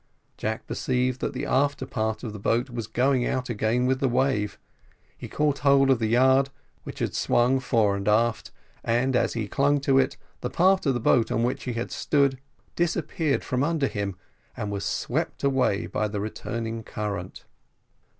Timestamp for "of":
2.23-2.33, 5.91-5.99, 10.87-10.95